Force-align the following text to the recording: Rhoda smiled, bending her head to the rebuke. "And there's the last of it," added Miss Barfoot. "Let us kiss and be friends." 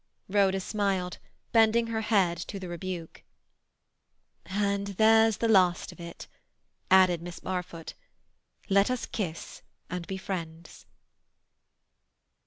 Rhoda 0.27 0.59
smiled, 0.59 1.19
bending 1.51 1.85
her 1.85 2.01
head 2.01 2.35
to 2.47 2.57
the 2.59 2.67
rebuke. 2.67 3.21
"And 4.47 4.87
there's 4.97 5.37
the 5.37 5.47
last 5.47 5.91
of 5.91 5.99
it," 5.99 6.27
added 6.89 7.21
Miss 7.21 7.39
Barfoot. 7.39 7.93
"Let 8.67 8.89
us 8.89 9.05
kiss 9.05 9.61
and 9.91 10.07
be 10.07 10.17
friends." 10.17 10.87